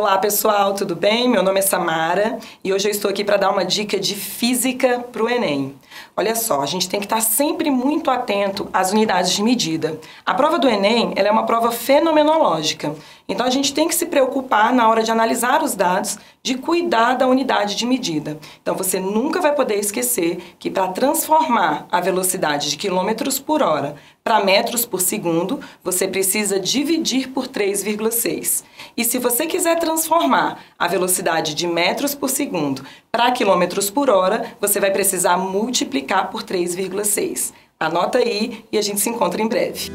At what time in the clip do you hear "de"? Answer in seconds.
4.00-4.14, 9.32-9.42, 15.04-15.10, 16.42-16.56, 17.76-17.86, 22.68-22.76, 31.54-31.68